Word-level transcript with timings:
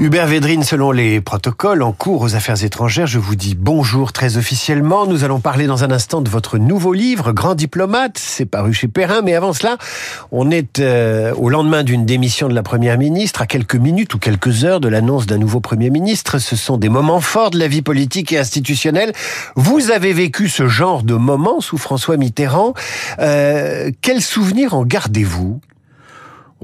Hubert 0.00 0.28
Védrine, 0.28 0.62
selon 0.62 0.92
les 0.92 1.20
protocoles 1.20 1.82
en 1.82 1.90
cours 1.90 2.22
aux 2.22 2.36
affaires 2.36 2.62
étrangères, 2.62 3.08
je 3.08 3.18
vous 3.18 3.34
dis 3.34 3.56
bonjour 3.58 4.12
très 4.12 4.36
officiellement. 4.36 5.06
Nous 5.06 5.24
allons 5.24 5.40
parler 5.40 5.66
dans 5.66 5.82
un 5.82 5.90
instant 5.90 6.20
de 6.20 6.30
votre 6.30 6.56
nouveau 6.56 6.92
livre, 6.92 7.32
Grand 7.32 7.56
diplomate. 7.56 8.16
C'est 8.16 8.46
paru 8.46 8.72
chez 8.72 8.86
Perrin, 8.86 9.22
mais 9.22 9.34
avant 9.34 9.52
cela, 9.52 9.76
on 10.30 10.52
est 10.52 10.78
euh, 10.78 11.34
au 11.34 11.48
lendemain 11.48 11.82
d'une 11.82 12.06
démission 12.06 12.48
de 12.48 12.54
la 12.54 12.62
première 12.62 12.96
ministre, 12.96 13.42
à 13.42 13.46
quelques 13.46 13.74
minutes 13.74 14.14
ou 14.14 14.20
quelques 14.20 14.64
heures 14.64 14.78
de 14.78 14.86
l'annonce 14.86 15.26
d'un 15.26 15.38
nouveau 15.38 15.58
premier 15.58 15.90
ministre. 15.90 16.38
Ce 16.38 16.54
sont 16.54 16.76
des 16.76 16.88
moments 16.88 17.20
forts 17.20 17.50
de 17.50 17.58
la 17.58 17.66
vie 17.66 17.82
politique 17.82 18.32
et 18.32 18.38
institutionnelle. 18.38 19.12
Vous 19.56 19.90
avez 19.90 20.12
vécu 20.12 20.48
ce 20.48 20.68
genre 20.68 21.02
de 21.02 21.14
moments 21.14 21.60
sous 21.60 21.76
François 21.76 22.16
Mitterrand. 22.16 22.72
Euh, 23.18 23.90
quel 24.00 24.22
souvenir 24.22 24.74
en 24.74 24.84
gardez-vous? 24.84 25.60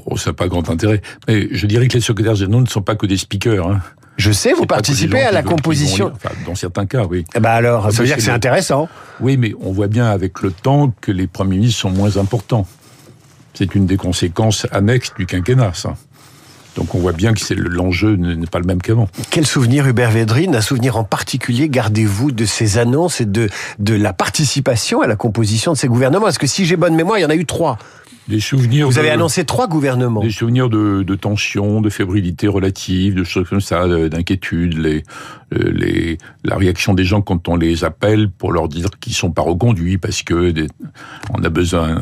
Oh, 0.06 0.16
ça 0.16 0.30
n'a 0.30 0.34
pas 0.34 0.48
grand 0.48 0.68
intérêt. 0.70 1.00
Mais 1.28 1.48
je 1.50 1.66
dirais 1.66 1.88
que 1.88 1.94
les 1.94 2.00
secrétaires 2.00 2.34
généraux 2.34 2.62
ne 2.62 2.68
sont 2.68 2.82
pas 2.82 2.96
que 2.96 3.06
des 3.06 3.16
speakers. 3.16 3.66
Hein. 3.66 3.80
Je 4.16 4.30
sais, 4.30 4.52
vous 4.52 4.66
participez 4.66 5.22
à 5.22 5.32
la 5.32 5.42
composition. 5.42 6.12
enfin, 6.14 6.34
dans 6.46 6.54
certains 6.54 6.86
cas, 6.86 7.04
oui. 7.04 7.24
Eh 7.34 7.40
ben 7.40 7.50
alors, 7.50 7.90
ça 7.90 7.98
veut 7.98 8.06
dire 8.06 8.16
que 8.16 8.22
c'est 8.22 8.30
intéressant. 8.30 8.88
Oui, 9.20 9.36
mais 9.36 9.54
on 9.60 9.72
voit 9.72 9.88
bien 9.88 10.06
avec 10.06 10.40
le 10.42 10.52
temps 10.52 10.92
que 11.00 11.10
les 11.10 11.26
premiers 11.26 11.56
ministres 11.56 11.80
sont 11.80 11.90
moins 11.90 12.16
importants. 12.16 12.66
C'est 13.54 13.74
une 13.74 13.86
des 13.86 13.96
conséquences 13.96 14.66
annexes 14.72 15.12
du 15.16 15.26
quinquennat, 15.26 15.72
ça. 15.74 15.94
Donc 16.76 16.94
on 16.94 16.98
voit 16.98 17.12
bien 17.12 17.34
que 17.34 17.54
l'enjeu 17.54 18.16
n'est 18.16 18.46
pas 18.46 18.58
le 18.58 18.64
même 18.64 18.82
qu'avant. 18.82 19.08
Quel 19.30 19.46
souvenir, 19.46 19.86
Hubert 19.86 20.10
Védrine, 20.10 20.56
un 20.56 20.60
souvenir 20.60 20.96
en 20.96 21.04
particulier 21.04 21.68
gardez-vous 21.68 22.32
de 22.32 22.44
ces 22.44 22.78
annonces 22.78 23.20
et 23.20 23.26
de, 23.26 23.48
de 23.78 23.94
la 23.94 24.12
participation 24.12 25.00
à 25.00 25.06
la 25.06 25.14
composition 25.14 25.72
de 25.72 25.76
ces 25.76 25.86
gouvernements? 25.86 26.24
Parce 26.24 26.38
que 26.38 26.48
si 26.48 26.64
j'ai 26.66 26.76
bonne 26.76 26.96
mémoire, 26.96 27.18
il 27.18 27.22
y 27.22 27.24
en 27.24 27.30
a 27.30 27.36
eu 27.36 27.46
trois. 27.46 27.78
Des 28.28 28.40
souvenirs. 28.40 28.86
Vous 28.86 28.98
avez 28.98 29.10
annoncé 29.10 29.44
trois 29.44 29.68
gouvernements. 29.68 30.20
Des 30.22 30.30
souvenirs 30.30 30.70
de, 30.70 31.02
de 31.02 31.14
tension, 31.14 31.80
de 31.80 31.90
fébrilité 31.90 32.48
relative, 32.48 33.14
de 33.14 33.24
choses 33.24 33.48
comme 33.48 33.60
ça, 33.60 33.86
d'inquiétude, 34.08 34.78
les, 34.78 35.02
les, 35.50 36.18
la 36.42 36.56
réaction 36.56 36.94
des 36.94 37.04
gens 37.04 37.20
quand 37.20 37.48
on 37.48 37.56
les 37.56 37.84
appelle 37.84 38.30
pour 38.30 38.52
leur 38.52 38.68
dire 38.68 38.88
qu'ils 39.00 39.14
sont 39.14 39.30
pas 39.30 39.42
reconduits 39.42 39.98
parce 39.98 40.22
que 40.22 40.54
on 41.32 41.42
a 41.42 41.48
besoin 41.48 41.98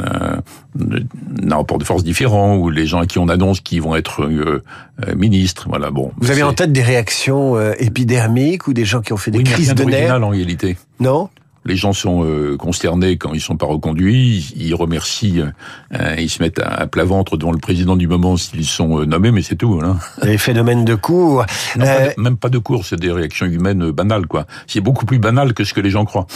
d'un 0.75 1.57
rapport 1.57 1.79
de 1.79 1.85
force 1.85 2.05
différent 2.05 2.57
ou 2.57 2.71
les 2.71 2.87
gens 2.87 3.01
à 3.01 3.07
qui 3.07 3.19
on 3.19 3.29
annonce 3.29 3.61
qu'ils 3.61 3.83
vont 3.83 3.97
être 3.97 4.23
euh, 4.23 4.63
euh, 5.07 5.15
ministres. 5.15 5.67
Voilà, 5.69 5.91
bon. 5.91 6.13
Vous 6.19 6.31
avez 6.31 6.43
en 6.43 6.53
tête 6.53 6.73
des 6.73 6.83
réactions 6.83 7.57
euh, 7.57 7.73
épidermiques 7.79 8.69
ou 8.69 8.73
des 8.73 8.85
gens 8.85 9.01
qui 9.01 9.13
ont 9.13 9.17
fait 9.17 9.31
des 9.31 9.39
oui, 9.39 9.45
crises 9.45 9.75
de 9.75 9.85
nerfs 9.85 10.23
en 10.23 10.29
réalité. 10.29 10.77
Non? 11.01 11.29
Les 11.65 11.77
gens 11.77 11.93
sont 11.93 12.25
euh, 12.25 12.57
consternés 12.57 13.17
quand 13.17 13.33
ils 13.35 13.41
sont 13.41 13.57
pas 13.57 13.67
reconduits, 13.67 14.53
ils 14.57 14.75
remercient, 14.75 15.43
euh, 15.95 16.17
ils 16.19 16.31
se 16.31 16.43
mettent 16.43 16.61
à, 16.61 16.87
plat 16.87 17.05
ventre 17.05 17.37
devant 17.37 17.53
le 17.53 17.59
président 17.59 17.97
du 17.97 18.09
moment 18.09 18.37
s'ils 18.37 18.67
sont 18.67 19.01
euh, 19.01 19.05
nommés, 19.05 19.31
mais 19.31 19.43
c'est 19.43 19.57
tout. 19.57 19.81
Hein. 19.83 19.99
Les 20.23 20.39
phénomènes 20.39 20.85
de 20.85 20.95
cours. 20.95 21.45
même 21.77 22.37
pas 22.37 22.49
de 22.49 22.59
cours, 22.59 22.85
c'est 22.85 22.99
des 22.99 23.13
réactions 23.13 23.47
humaines 23.47 23.91
banales, 23.91 24.27
quoi. 24.27 24.47
C'est 24.67 24.81
beaucoup 24.81 25.07
plus 25.07 25.19
banal 25.19 25.55
que 25.55 25.65
ce 25.65 25.75
que 25.75 25.81
les 25.81 25.91
gens 25.91 26.05
croient. 26.05 26.27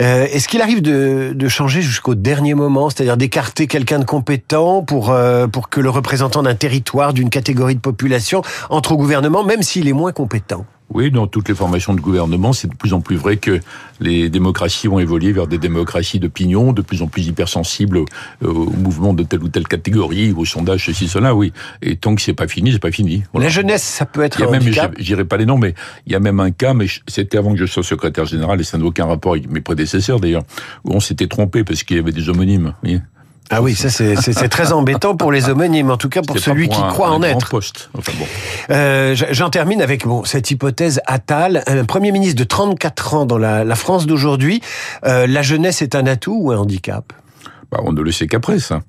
Est-ce 0.00 0.46
qu'il 0.46 0.60
arrive 0.60 0.80
de, 0.80 1.32
de 1.34 1.48
changer 1.48 1.82
jusqu'au 1.82 2.14
dernier 2.14 2.54
moment, 2.54 2.88
c'est-à-dire 2.88 3.16
d'écarter 3.16 3.66
quelqu'un 3.66 3.98
de 3.98 4.04
compétent 4.04 4.80
pour 4.82 5.12
pour 5.50 5.68
que 5.70 5.80
le 5.80 5.90
représentant 5.90 6.44
d'un 6.44 6.54
territoire, 6.54 7.12
d'une 7.12 7.30
catégorie 7.30 7.74
de 7.74 7.80
population 7.80 8.42
entre 8.70 8.92
au 8.92 8.96
gouvernement, 8.96 9.42
même 9.42 9.62
s'il 9.62 9.88
est 9.88 9.92
moins 9.92 10.12
compétent? 10.12 10.64
Oui, 10.90 11.10
dans 11.10 11.26
toutes 11.26 11.48
les 11.48 11.54
formations 11.54 11.94
de 11.94 12.00
gouvernement, 12.00 12.52
c'est 12.52 12.68
de 12.68 12.74
plus 12.74 12.94
en 12.94 13.00
plus 13.00 13.16
vrai 13.16 13.36
que 13.36 13.60
les 14.00 14.30
démocraties 14.30 14.86
vont 14.86 14.98
évoluer 14.98 15.32
vers 15.32 15.46
des 15.46 15.58
démocraties 15.58 16.18
d'opinion, 16.18 16.72
de 16.72 16.80
plus 16.80 17.02
en 17.02 17.08
plus 17.08 17.26
hypersensibles 17.26 18.04
au, 18.42 18.70
mouvement 18.70 19.12
de 19.12 19.22
telle 19.22 19.42
ou 19.42 19.48
telle 19.48 19.68
catégorie, 19.68 20.32
au 20.32 20.44
sondage, 20.44 20.86
ceci, 20.86 21.08
cela, 21.08 21.34
oui. 21.34 21.52
Et 21.82 21.96
tant 21.96 22.14
que 22.14 22.22
c'est 22.22 22.32
pas 22.32 22.48
fini, 22.48 22.72
c'est 22.72 22.78
pas 22.78 22.92
fini. 22.92 23.22
La 23.34 23.48
jeunesse, 23.48 23.82
ça 23.82 24.06
peut 24.06 24.22
être 24.22 24.40
il 24.40 24.42
y 24.42 24.46
a 24.46 24.48
un 24.48 24.52
même, 24.52 24.92
J'irai 24.98 25.24
pas 25.24 25.36
les 25.36 25.46
noms, 25.46 25.58
mais 25.58 25.74
il 26.06 26.12
y 26.12 26.16
a 26.16 26.20
même 26.20 26.40
un 26.40 26.50
cas, 26.50 26.72
mais 26.72 26.86
c'était 27.06 27.36
avant 27.36 27.52
que 27.52 27.58
je 27.58 27.66
sois 27.66 27.82
secrétaire 27.82 28.24
général, 28.24 28.60
et 28.60 28.64
ça 28.64 28.78
n'a 28.78 28.84
aucun 28.84 29.06
rapport 29.06 29.32
avec 29.32 29.50
mes 29.50 29.60
prédécesseurs 29.60 30.20
d'ailleurs, 30.20 30.42
où 30.84 30.94
on 30.94 31.00
s'était 31.00 31.26
trompé 31.26 31.64
parce 31.64 31.82
qu'il 31.82 31.96
y 31.96 32.00
avait 32.00 32.12
des 32.12 32.28
homonymes. 32.28 32.72
Oui. 32.82 33.00
Ah 33.50 33.62
oui, 33.62 33.74
ça 33.74 33.88
c'est 33.90 34.48
très 34.48 34.72
embêtant 34.72 35.16
pour 35.16 35.32
les 35.32 35.48
homonymes, 35.48 35.90
en 35.90 35.96
tout 35.96 36.08
cas 36.08 36.22
pour 36.22 36.38
celui 36.38 36.68
qui 36.68 36.80
croit 36.90 37.10
en 37.10 37.22
être. 37.22 37.48
Poste. 37.48 37.90
Enfin 37.96 38.12
bon. 38.18 38.26
euh, 38.70 39.14
J'en 39.30 39.48
termine 39.50 39.80
avec 39.82 40.06
bon, 40.06 40.24
cette 40.24 40.50
hypothèse 40.50 41.00
Attal, 41.06 41.62
un 41.66 41.84
Premier 41.84 42.12
ministre 42.12 42.38
de 42.38 42.44
34 42.44 43.14
ans 43.14 43.26
dans 43.26 43.38
la, 43.38 43.64
la 43.64 43.74
France 43.74 44.06
d'aujourd'hui. 44.06 44.60
Euh, 45.04 45.26
la 45.26 45.42
jeunesse 45.42 45.80
est 45.82 45.94
un 45.94 46.06
atout 46.06 46.38
ou 46.40 46.52
un 46.52 46.58
handicap? 46.58 47.12
Bah, 47.70 47.80
on 47.84 47.92
ne 47.92 48.00
le 48.00 48.12
sait 48.12 48.26
qu'après, 48.26 48.58
ça. 48.60 48.80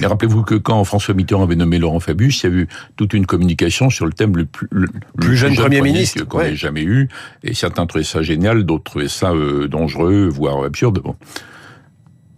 Mais 0.00 0.08
rappelez-vous 0.08 0.42
que 0.42 0.56
quand 0.56 0.82
François 0.82 1.14
Mitterrand 1.14 1.44
avait 1.44 1.54
nommé 1.54 1.78
Laurent 1.78 2.00
Fabius, 2.00 2.42
il 2.42 2.50
y 2.50 2.52
a 2.52 2.56
eu 2.56 2.68
toute 2.96 3.14
une 3.14 3.26
communication 3.26 3.90
sur 3.90 4.06
le 4.06 4.12
thème 4.12 4.36
le 4.36 4.44
plus, 4.44 4.66
le, 4.72 4.88
plus 5.20 5.36
jeune, 5.36 5.54
Premier 5.54 5.80
ministre 5.80 6.24
qu'on 6.24 6.40
ait 6.40 6.56
jamais 6.56 6.82
eu. 6.82 7.08
Et 7.44 7.54
certains 7.54 7.86
trouvaient 7.86 8.04
ça 8.04 8.22
génial, 8.22 8.64
d'autres 8.64 8.82
trouvaient 8.84 9.08
ça 9.08 9.30
euh, 9.30 9.68
dangereux, 9.68 10.28
voire 10.28 10.64
absurde. 10.64 11.00
Bon. 11.00 11.14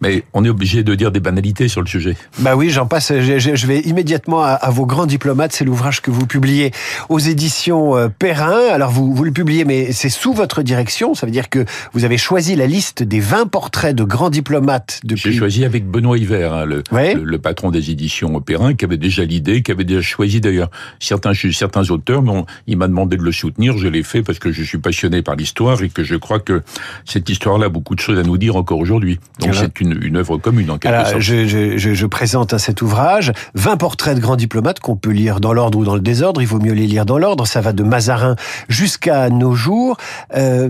Mais 0.00 0.24
on 0.34 0.44
est 0.44 0.48
obligé 0.48 0.82
de 0.82 0.94
dire 0.94 1.10
des 1.10 1.20
banalités 1.20 1.68
sur 1.68 1.80
le 1.80 1.86
sujet. 1.86 2.16
Bah 2.40 2.54
oui, 2.54 2.70
j'en 2.70 2.86
passe. 2.86 3.12
Je, 3.12 3.66
vais 3.66 3.80
immédiatement 3.80 4.42
à, 4.42 4.70
vos 4.70 4.86
grands 4.86 5.06
diplomates. 5.06 5.52
C'est 5.52 5.64
l'ouvrage 5.64 6.02
que 6.02 6.10
vous 6.10 6.26
publiez 6.26 6.72
aux 7.08 7.18
éditions 7.18 7.96
euh, 7.96 8.08
Perrin. 8.08 8.60
Alors 8.70 8.90
vous, 8.90 9.14
vous 9.14 9.24
le 9.24 9.32
publiez, 9.32 9.64
mais 9.64 9.92
c'est 9.92 10.10
sous 10.10 10.32
votre 10.32 10.62
direction. 10.62 11.14
Ça 11.14 11.26
veut 11.26 11.32
dire 11.32 11.48
que 11.48 11.64
vous 11.92 12.04
avez 12.04 12.18
choisi 12.18 12.56
la 12.56 12.66
liste 12.66 13.02
des 13.02 13.20
20 13.20 13.46
portraits 13.46 13.96
de 13.96 14.04
grands 14.04 14.30
diplomates 14.30 15.00
depuis. 15.04 15.32
J'ai 15.32 15.38
choisi 15.38 15.64
avec 15.64 15.86
Benoît 15.86 16.18
Hiver, 16.18 16.52
hein, 16.52 16.64
le, 16.66 16.82
le, 16.92 17.38
patron 17.38 17.70
des 17.70 17.90
éditions 17.90 18.40
Perrin, 18.40 18.74
qui 18.74 18.84
avait 18.84 18.96
déjà 18.98 19.24
l'idée, 19.24 19.62
qui 19.62 19.72
avait 19.72 19.84
déjà 19.84 20.02
choisi 20.02 20.40
d'ailleurs 20.40 20.70
certains 21.00 21.32
certains 21.32 21.90
auteurs. 21.90 22.22
Mais 22.22 22.44
il 22.66 22.76
m'a 22.76 22.88
demandé 22.88 23.16
de 23.16 23.22
le 23.22 23.32
soutenir. 23.32 23.78
Je 23.78 23.88
l'ai 23.88 24.02
fait 24.02 24.22
parce 24.22 24.38
que 24.38 24.52
je 24.52 24.62
suis 24.62 24.78
passionné 24.78 25.22
par 25.22 25.36
l'histoire 25.36 25.82
et 25.82 25.88
que 25.88 26.04
je 26.04 26.16
crois 26.16 26.40
que 26.40 26.62
cette 27.04 27.28
histoire-là 27.28 27.66
a 27.66 27.68
beaucoup 27.70 27.94
de 27.94 28.00
choses 28.00 28.18
à 28.18 28.22
nous 28.22 28.38
dire 28.38 28.56
encore 28.56 28.78
aujourd'hui. 28.78 29.18
Donc 29.40 29.54
c'est 29.54 29.80
une 29.80 29.85
une, 29.92 30.16
œuvre 30.16 30.38
commune 30.38 30.70
en 30.70 30.78
quelque 30.78 30.94
Alors, 30.94 31.08
sorte. 31.08 31.20
Je, 31.20 31.46
je, 31.46 31.76
je, 31.78 31.94
je 31.94 32.06
présente 32.06 32.52
à 32.52 32.58
cet 32.58 32.82
ouvrage 32.82 33.32
20 33.54 33.76
portraits 33.76 34.16
de 34.16 34.20
grands 34.20 34.36
diplomates 34.36 34.80
qu'on 34.80 34.96
peut 34.96 35.10
lire 35.10 35.40
dans 35.40 35.52
l'ordre 35.52 35.78
ou 35.78 35.84
dans 35.84 35.94
le 35.94 36.00
désordre. 36.00 36.40
Il 36.40 36.46
vaut 36.46 36.60
mieux 36.60 36.72
les 36.72 36.86
lire 36.86 37.06
dans 37.06 37.18
l'ordre. 37.18 37.46
Ça 37.46 37.60
va 37.60 37.72
de 37.72 37.82
Mazarin 37.82 38.36
jusqu'à 38.68 39.30
nos 39.30 39.54
jours. 39.54 39.96
Euh, 40.34 40.68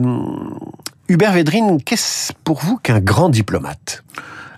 Hubert 1.09 1.33
Védrine, 1.33 1.81
qu'est-ce 1.83 2.33
pour 2.45 2.61
vous 2.61 2.79
qu'un 2.79 3.01
grand 3.01 3.29
diplomate? 3.29 4.03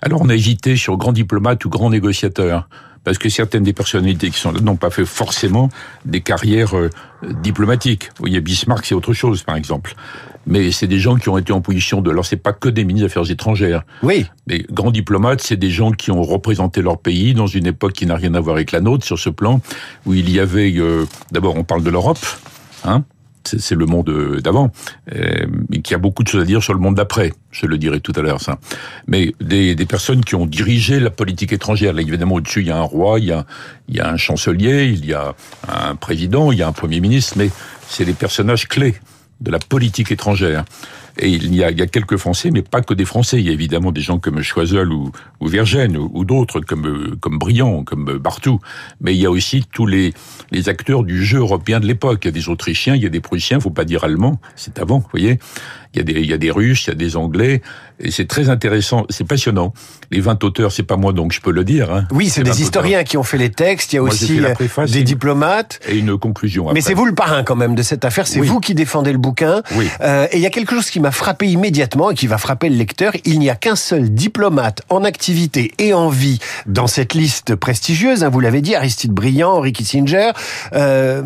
Alors 0.01 0.21
on 0.21 0.29
a 0.29 0.35
hésité 0.35 0.75
sur 0.75 0.97
grand 0.97 1.11
diplomate 1.11 1.63
ou 1.65 1.69
grand 1.69 1.89
négociateur 1.89 2.69
parce 3.09 3.17
que 3.17 3.29
certaines 3.29 3.63
des 3.63 3.73
personnalités 3.73 4.29
qui 4.29 4.37
sont 4.37 4.51
là 4.51 4.61
n'ont 4.61 4.75
pas 4.75 4.91
fait 4.91 5.03
forcément 5.03 5.69
des 6.05 6.21
carrières 6.21 6.77
euh, 6.77 6.91
diplomatiques. 7.41 8.09
Vous 8.09 8.19
voyez, 8.19 8.39
Bismarck, 8.39 8.85
c'est 8.85 8.93
autre 8.93 9.13
chose, 9.13 9.41
par 9.41 9.55
exemple. 9.55 9.95
Mais 10.45 10.71
c'est 10.71 10.85
des 10.85 10.99
gens 10.99 11.15
qui 11.15 11.27
ont 11.27 11.39
été 11.39 11.51
en 11.51 11.59
position 11.59 12.01
de... 12.01 12.11
Alors, 12.11 12.23
c'est 12.23 12.37
pas 12.37 12.53
que 12.53 12.69
des 12.69 12.83
ministres 12.83 13.07
des 13.07 13.11
Affaires 13.11 13.31
étrangères. 13.31 13.81
Oui. 14.03 14.27
Mais 14.45 14.63
grands 14.69 14.91
diplomates, 14.91 15.41
c'est 15.41 15.57
des 15.57 15.71
gens 15.71 15.91
qui 15.91 16.11
ont 16.11 16.21
représenté 16.21 16.83
leur 16.83 16.99
pays 16.99 17.33
dans 17.33 17.47
une 17.47 17.65
époque 17.65 17.93
qui 17.93 18.05
n'a 18.05 18.13
rien 18.13 18.35
à 18.35 18.39
voir 18.41 18.57
avec 18.57 18.71
la 18.71 18.79
nôtre, 18.79 19.03
sur 19.03 19.17
ce 19.17 19.31
plan, 19.31 19.59
où 20.05 20.13
il 20.13 20.29
y 20.29 20.39
avait... 20.39 20.71
Euh, 20.77 21.07
D'abord, 21.31 21.57
on 21.57 21.63
parle 21.63 21.81
de 21.81 21.89
l'Europe, 21.89 22.23
hein 22.85 23.05
c'est 23.43 23.75
le 23.75 23.85
monde 23.85 24.39
d'avant, 24.41 24.71
euh, 25.15 25.45
qui 25.83 25.93
a 25.93 25.97
beaucoup 25.97 26.23
de 26.23 26.27
choses 26.27 26.41
à 26.41 26.45
dire 26.45 26.61
sur 26.61 26.73
le 26.73 26.79
monde 26.79 26.95
d'après. 26.95 27.33
Je 27.51 27.65
le 27.65 27.77
dirai 27.77 27.99
tout 27.99 28.13
à 28.15 28.21
l'heure, 28.21 28.41
ça. 28.41 28.59
Mais 29.07 29.33
des, 29.41 29.75
personnes 29.85 30.23
qui 30.23 30.35
ont 30.35 30.45
dirigé 30.45 30.99
la 30.99 31.09
politique 31.09 31.53
étrangère. 31.53 31.93
Là, 31.93 32.01
évidemment, 32.01 32.35
au-dessus, 32.35 32.61
il 32.61 32.67
y 32.67 32.71
a 32.71 32.77
un 32.77 32.83
roi, 32.83 33.19
y 33.19 33.31
a, 33.31 33.45
il 33.87 33.95
y 33.95 33.99
a 33.99 34.09
un 34.09 34.17
chancelier, 34.17 34.85
il 34.85 35.05
y 35.05 35.13
a 35.13 35.33
un 35.67 35.95
président, 35.95 36.51
il 36.51 36.59
y 36.59 36.61
a 36.61 36.67
un 36.67 36.73
premier 36.73 36.99
ministre, 36.99 37.35
mais 37.37 37.49
c'est 37.87 38.05
les 38.05 38.13
personnages 38.13 38.67
clés 38.67 38.95
de 39.41 39.51
la 39.51 39.59
politique 39.59 40.11
étrangère. 40.11 40.65
Et 41.21 41.29
il 41.29 41.53
y, 41.53 41.63
a, 41.63 41.71
il 41.71 41.77
y 41.77 41.81
a 41.81 41.87
quelques 41.87 42.17
Français, 42.17 42.49
mais 42.51 42.61
pas 42.61 42.81
que 42.81 42.93
des 42.93 43.05
Français. 43.05 43.39
Il 43.39 43.45
y 43.45 43.49
a 43.49 43.51
évidemment 43.51 43.91
des 43.91 44.01
gens 44.01 44.19
comme 44.19 44.41
Choiseul 44.41 44.91
ou, 44.93 45.11
ou 45.41 45.47
Vergène, 45.47 45.97
ou, 45.97 46.23
d'autres 46.23 46.61
comme, 46.61 47.17
comme 47.19 47.37
Briand, 47.37 47.83
comme 47.83 48.17
Bartou. 48.17 48.59
Mais 49.01 49.13
il 49.13 49.21
y 49.21 49.25
a 49.25 49.31
aussi 49.31 49.65
tous 49.71 49.85
les, 49.85 50.13
les 50.51 50.69
acteurs 50.69 51.03
du 51.03 51.23
jeu 51.23 51.39
européen 51.39 51.79
de 51.79 51.87
l'époque. 51.87 52.19
Il 52.23 52.27
y 52.27 52.29
a 52.29 52.31
des 52.31 52.47
Autrichiens, 52.47 52.95
il 52.95 53.03
y 53.03 53.05
a 53.05 53.09
des 53.09 53.19
Prussiens, 53.19 53.59
faut 53.59 53.69
pas 53.69 53.85
dire 53.85 54.03
allemand, 54.05 54.39
c'est 54.55 54.79
avant, 54.79 54.99
vous 54.99 55.09
voyez. 55.11 55.39
Il 55.95 55.97
y, 55.97 56.01
a 56.01 56.03
des, 56.03 56.13
il 56.21 56.29
y 56.29 56.33
a 56.33 56.37
des 56.37 56.51
Russes, 56.51 56.85
il 56.85 56.89
y 56.89 56.91
a 56.91 56.95
des 56.95 57.15
Anglais, 57.17 57.63
et 57.99 58.11
c'est 58.11 58.27
très 58.27 58.49
intéressant, 58.49 59.07
c'est 59.09 59.27
passionnant. 59.27 59.73
Les 60.11 60.21
20 60.21 60.43
auteurs, 60.43 60.71
c'est 60.71 60.83
pas 60.83 60.97
moi 60.97 61.13
donc 61.13 61.33
je 61.33 61.41
peux 61.41 61.51
le 61.51 61.63
dire. 61.63 61.91
Hein. 61.91 62.07
Oui, 62.11 62.29
c'est 62.29 62.43
des 62.43 62.61
historiens 62.61 63.03
qui 63.03 63.17
ont 63.17 63.23
fait 63.23 63.39
les 63.39 63.49
textes, 63.49 63.93
il 63.93 63.95
y 63.95 63.99
a 63.99 64.03
aussi 64.03 64.39
euh, 64.39 64.85
des 64.85 65.01
diplomates. 65.01 65.79
Et 65.89 65.97
une 65.97 66.15
conclusion 66.15 66.65
après. 66.65 66.75
Mais 66.75 66.81
c'est 66.81 66.93
vous 66.93 67.05
le 67.05 67.15
parrain 67.15 67.43
quand 67.43 67.55
même 67.55 67.73
de 67.73 67.81
cette 67.81 68.05
affaire, 68.05 68.27
c'est 68.27 68.39
vous 68.39 68.59
qui 68.59 68.75
défendez 68.75 69.11
le 69.11 69.17
bouquin. 69.17 69.63
Oui. 69.75 69.89
Euh, 70.01 70.27
et 70.31 70.37
il 70.37 70.41
y 70.41 70.45
a 70.45 70.51
quelque 70.51 70.75
chose 70.75 70.91
qui 70.91 70.99
m'a 70.99 71.08
frappé 71.11 71.47
immédiatement 71.47 72.11
et 72.11 72.15
qui 72.15 72.27
va 72.27 72.37
frapper 72.37 72.69
le 72.69 72.75
lecteur, 72.75 73.13
il 73.25 73.39
n'y 73.39 73.49
a 73.49 73.55
qu'un 73.55 73.75
seul 73.75 74.13
diplomate 74.13 74.81
en 74.89 75.03
activité 75.03 75.73
et 75.77 75.93
en 75.93 76.09
vie 76.09 76.39
dans 76.65 76.87
cette 76.87 77.13
liste 77.13 77.55
prestigieuse, 77.55 78.23
hein, 78.23 78.29
vous 78.29 78.39
l'avez 78.39 78.61
dit, 78.61 78.75
Aristide 78.75 79.11
Briand, 79.11 79.53
Henry 79.53 79.73
Kissinger. 79.73 80.31
Euh, 80.73 81.23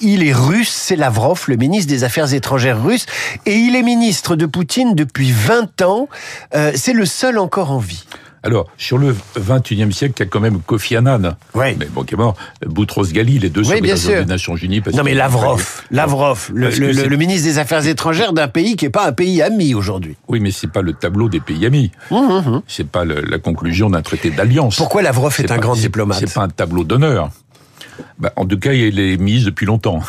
il 0.00 0.26
est 0.26 0.32
russe, 0.32 0.72
c'est 0.72 0.96
Lavrov, 0.96 1.44
le 1.48 1.56
ministre 1.56 1.88
des 1.88 2.04
Affaires 2.04 2.32
étrangères 2.34 2.82
russe, 2.82 3.06
et 3.46 3.54
il 3.54 3.74
est 3.76 3.82
ministre 3.82 4.36
de 4.36 4.46
Poutine 4.46 4.94
depuis 4.94 5.32
20 5.32 5.82
ans. 5.82 6.08
Euh, 6.54 6.72
c'est 6.74 6.92
le 6.92 7.06
seul 7.06 7.38
encore 7.38 7.70
en 7.70 7.78
vie. 7.78 8.04
Alors, 8.46 8.66
sur 8.78 8.96
le 8.98 9.14
21e 9.38 9.90
siècle, 9.92 10.14
il 10.18 10.20
y 10.20 10.22
a 10.22 10.26
quand 10.26 10.40
même 10.40 10.60
Kofi 10.60 10.96
Annan. 10.96 11.36
Oui. 11.54 11.74
Mais 11.78 11.86
bon, 11.86 12.04
qui 12.04 12.14
est 12.14 12.16
mort. 12.16 12.36
Boutros 12.64 13.04
Ghali, 13.06 13.38
les 13.40 13.50
deux 13.50 13.60
Oui, 13.62 13.76
sont 13.76 13.82
bien 13.82 13.94
des. 13.96 14.24
Nations 14.24 14.56
Unies. 14.56 14.80
parce 14.80 14.96
Non 14.96 15.02
mais 15.02 15.14
Lavrov, 15.14 15.82
Lavrov, 15.90 16.50
le, 16.54 17.16
ministre 17.16 17.44
des 17.48 17.58
Affaires 17.58 17.86
étrangères 17.86 18.32
d'un 18.32 18.48
pays 18.48 18.76
qui 18.76 18.84
n'est 18.84 18.90
pas 18.90 19.06
un 19.08 19.12
pays 19.12 19.42
ami 19.42 19.74
aujourd'hui. 19.74 20.16
Oui, 20.28 20.40
mais 20.40 20.50
c'est 20.52 20.70
pas 20.70 20.82
le 20.82 20.92
tableau 20.92 21.28
des 21.28 21.40
pays 21.40 21.66
amis. 21.66 21.90
C'est 22.68 22.86
pas 22.88 23.04
le- 23.04 23.20
la 23.22 23.38
conclusion 23.38 23.90
d'un 23.90 24.02
traité 24.02 24.30
d'alliance. 24.30 24.76
Pourquoi 24.76 25.02
Lavrov 25.02 25.34
est, 25.38 25.44
un 25.44 25.54
pas- 25.56 25.58
grand 25.58 25.74
diplomate 25.74 26.18
C'est 26.20 26.32
pas 26.32 26.42
un 26.42 26.48
tableau 26.48 26.84
d'honneur. 26.84 27.30
Bah, 28.18 28.32
en 28.36 28.44
tout 28.46 28.58
cas, 28.58 28.72
il 28.72 28.98
est 29.00 29.16
mis 29.16 29.42
depuis 29.44 29.66
longtemps. 29.66 30.00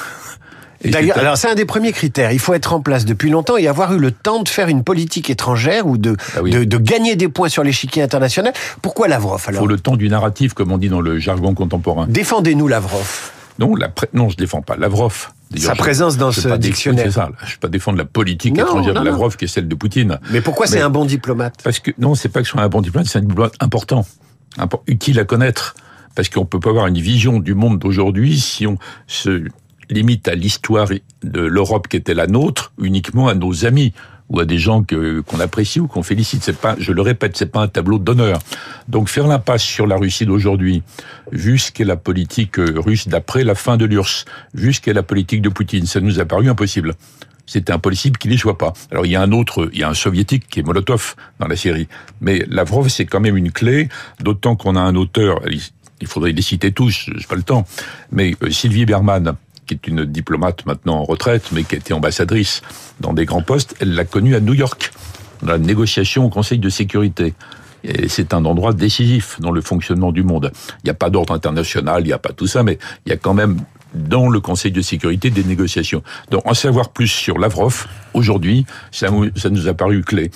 D'ailleurs, 0.86 1.16
c'est 1.16 1.20
un- 1.20 1.24
alors 1.24 1.38
c'est 1.38 1.50
un 1.50 1.56
des 1.56 1.66
premiers 1.66 1.92
critères. 1.92 2.32
Il 2.32 2.40
faut 2.40 2.54
être 2.54 2.74
en 2.74 2.82
place 2.82 3.06
depuis 3.06 3.30
longtemps 3.30 3.58
et 3.58 3.68
avoir 3.68 3.94
eu 3.94 4.00
le 4.00 4.12
temps 4.12 4.44
de 4.44 4.50
faire 4.50 4.68
une 4.68 4.84
politique 4.84 5.30
étrangère 5.30 5.88
ou 5.88 5.98
de, 5.98 6.16
Ah 6.36 6.42
oui. 6.44 6.52
de, 6.52 6.64
de 6.64 6.78
gagner 6.78 7.16
des 7.16 7.28
points 7.30 7.50
sur 7.50 7.64
l'échiquier 7.64 8.04
international. 8.04 8.54
Pourquoi 8.82 9.08
Lavrov 9.08 9.42
il 9.48 9.50
alors 9.50 9.62
faut 9.64 9.68
le 9.68 9.80
temps 9.80 9.96
du 9.98 10.10
narratif, 10.10 10.54
comme 10.54 10.72
on 10.72 10.78
dit 10.78 10.90
dans 10.90 11.02
le 11.02 11.18
jargon 11.20 11.54
contemporain. 11.54 12.06
Défendez-nous 12.08 12.68
Lavrov. 12.68 13.32
Non, 13.60 13.76
la 13.76 13.90
pré- 13.90 14.10
non, 14.14 14.30
je 14.30 14.38
défends 14.38 14.62
pas 14.62 14.76
Lavrov. 14.78 15.30
Sa 15.56 15.74
présence 15.74 16.18
dans 16.18 16.32
ce 16.32 16.48
dictionnaire. 16.58 17.06
C'est 17.06 17.12
ça. 17.12 17.30
Je 17.46 17.54
ne 17.56 17.58
pas 17.60 17.70
défendre 17.70 17.98
la 17.98 18.06
politique 18.06 18.56
Non, 18.56 18.64
étrangère 18.66 18.94
non, 18.94 19.00
de 19.02 19.06
non. 19.06 19.12
Lavrov, 19.12 19.36
qui 19.38 19.46
est 19.46 19.48
celle 19.48 19.68
de 19.68 19.74
Poutine. 19.76 20.20
Mais 20.32 20.42
pourquoi 20.42 20.68
c'est 20.68 20.82
un 20.82 20.90
bon 20.92 21.06
diplomate? 21.06 21.56
Parce 21.64 21.80
que 21.80 21.90
non, 21.98 22.14
c'est 22.14 22.30
pas 22.30 22.42
que 22.42 22.46
ce 22.46 22.52
soit 22.52 22.62
un 22.62 22.68
bon 22.70 22.82
diplomate, 22.82 23.08
c'est 23.08 23.18
un 23.18 23.22
diplomate 23.22 23.54
important, 23.60 24.06
impor- 24.60 24.82
utile 24.88 25.20
à 25.20 25.24
connaître. 25.24 25.74
Parce 26.14 26.30
qu'on 26.30 26.46
peut 26.46 26.60
pas 26.60 26.70
avoir 26.72 26.88
une 26.88 26.98
vision 27.00 27.40
du 27.40 27.54
monde 27.56 27.80
d'aujourd'hui 27.80 28.40
si 28.40 28.68
on 28.68 28.78
se 29.08 29.44
limite 29.90 30.28
à 30.28 30.36
l'histoire 30.36 30.90
de 31.24 31.42
l'Europe 31.42 31.88
qui 31.88 31.98
était 31.98 32.14
la 32.14 32.28
nôtre, 32.28 32.72
uniquement 32.80 33.28
à 33.28 33.36
nos 33.36 33.66
amis 33.66 33.94
ou 34.30 34.40
à 34.40 34.46
des 34.46 34.58
gens 34.58 34.84
que 34.84 35.22
qu'on 35.22 35.40
apprécie 35.40 35.80
ou 35.80 35.88
qu'on 35.88 36.04
félicite. 36.04 36.44
C'est 36.44 36.58
pas, 36.58 36.76
je 36.80 36.92
le 36.92 37.02
répète, 37.02 37.38
c'est 37.38 37.52
pas 37.52 37.62
un 37.62 37.68
tableau 37.68 37.98
d'honneur. 37.98 38.40
Donc 38.88 39.10
faire 39.10 39.28
l'impasse 39.28 39.64
sur 39.64 39.88
la 39.88 39.96
Russie 39.96 40.26
d'aujourd'hui, 40.26 40.84
vu 41.32 41.58
ce 41.58 41.72
qu'est 41.72 41.86
la 41.86 41.96
politique 41.96 42.60
euh, 42.60 42.74
russe 42.78 43.08
d'après 43.08 43.44
la 43.44 43.56
fin 43.56 43.78
de 43.78 43.86
l'URSS, 43.86 44.26
vu 44.54 44.74
ce 44.74 44.82
qu'est 44.82 44.94
la 44.94 45.04
politique 45.04 45.42
de 45.42 45.50
Poutine, 45.50 45.86
ça 45.86 46.02
nous 46.02 46.20
a 46.20 46.26
paru 46.26 46.50
impossible. 46.50 46.96
C'était 47.46 47.72
impossible 47.72 48.18
qu'il 48.18 48.32
n'y 48.32 48.38
soit 48.38 48.58
pas. 48.58 48.74
Alors 48.92 49.06
il 49.06 49.14
y 49.14 49.16
a 49.16 49.22
un 49.22 49.32
autre, 49.32 49.70
il 49.72 49.80
y 49.80 49.84
a 49.84 49.90
un 49.90 49.94
soviétique 49.94 50.50
qui 50.50 50.60
est 50.60 50.64
Molotov 50.64 51.16
dans 51.40 51.48
la 51.48 51.56
série, 51.56 51.88
mais 52.20 52.44
Lavrov 52.50 52.90
c'est 52.90 53.06
quand 53.06 53.22
même 53.22 53.38
une 53.38 53.54
clé, 53.54 53.88
d'autant 54.20 54.58
qu'on 54.58 54.76
a 54.76 54.82
un 54.82 54.96
auteur, 54.96 55.40
il 56.02 56.08
faudrait 56.08 56.34
les 56.34 56.42
citer 56.42 56.74
tous, 56.74 57.10
j'ai 57.16 57.28
pas 57.28 57.36
le 57.36 57.44
temps, 57.44 57.66
mais 58.12 58.36
euh, 58.44 58.52
Sylvie 58.52 58.86
Berman, 58.86 59.36
qui 59.68 59.76
est 59.76 59.88
une 59.88 60.06
diplomate 60.06 60.66
maintenant 60.66 60.96
en 60.98 61.04
retraite, 61.04 61.52
mais 61.52 61.64
qui 61.64 61.76
été 61.76 61.94
ambassadrice 61.94 62.62
dans 63.00 63.14
des 63.14 63.26
grands 63.26 63.42
postes, 63.44 63.76
elle 63.80 63.94
l'a 63.94 64.06
connue 64.06 64.36
à 64.36 64.40
New 64.40 64.54
York, 64.54 64.92
dans 65.44 65.52
la 65.52 65.58
négociation 65.60 66.26
au 66.26 66.30
Conseil 66.30 66.58
de 66.58 66.70
sécurité. 66.70 67.36
Et 67.84 68.10
c'est 68.10 68.34
un 68.34 68.44
endroit 68.46 68.74
décisif 68.74 69.40
dans 69.40 69.52
le 69.52 69.62
fonctionnement 69.62 70.12
du 70.12 70.24
monde. 70.24 70.52
Il 70.84 70.86
n'y 70.86 70.90
a 70.90 70.96
pas 70.96 71.10
d'ordre 71.10 71.34
international, 71.34 72.02
il 72.02 72.08
n'y 72.08 72.14
a 72.14 72.18
pas 72.18 72.34
tout 72.34 72.48
ça, 72.48 72.64
mais 72.64 72.80
il 73.06 73.10
y 73.10 73.14
a 73.14 73.18
quand 73.18 73.36
même 73.36 73.60
dans 73.94 74.30
le 74.30 74.40
Conseil 74.40 74.72
de 74.72 74.82
sécurité 74.82 75.30
des 75.30 75.44
négociations. 75.44 76.04
Donc 76.32 76.46
en 76.46 76.54
savoir 76.54 76.90
plus 76.90 77.08
sur 77.08 77.38
Lavrov, 77.38 77.88
aujourd'hui, 78.14 78.66
ça 78.92 79.10
nous 79.10 79.68
a 79.68 79.74
paru 79.74 80.02
clé. 80.04 80.32